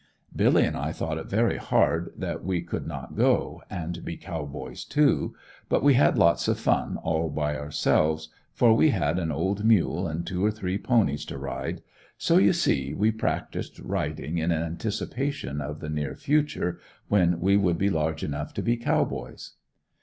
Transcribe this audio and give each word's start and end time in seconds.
Billy 0.35 0.65
and 0.65 0.75
I 0.75 0.91
thought 0.93 1.19
it 1.19 1.27
very 1.29 1.57
hard 1.57 2.11
that 2.17 2.43
we 2.43 2.63
could 2.63 2.87
not 2.87 3.13
go 3.15 3.61
and 3.69 4.03
be 4.03 4.17
Cow 4.17 4.47
Boys 4.47 4.83
too; 4.83 5.35
but 5.69 5.83
we 5.83 5.93
had 5.93 6.17
lots 6.17 6.47
of 6.47 6.57
fun 6.59 6.97
all 6.97 7.29
by 7.29 7.55
ourselves, 7.55 8.29
for 8.51 8.73
we 8.73 8.89
had 8.89 9.19
an 9.19 9.31
old 9.31 9.63
mule 9.63 10.07
and 10.07 10.25
two 10.25 10.43
or 10.43 10.49
three 10.49 10.79
ponies 10.79 11.23
to 11.25 11.37
ride, 11.37 11.83
so 12.17 12.39
you 12.39 12.51
see 12.51 12.95
we 12.95 13.11
practiced 13.11 13.77
riding 13.77 14.39
in 14.39 14.51
anticipation 14.51 15.61
of 15.61 15.81
the 15.81 15.89
near 15.89 16.15
future, 16.15 16.79
when 17.07 17.39
we 17.39 17.55
would 17.55 17.77
be 17.77 17.91
large 17.91 18.23
enough 18.23 18.55
to 18.55 18.63
be 18.63 18.77
Cow 18.77 19.05
Boys. 19.05 19.51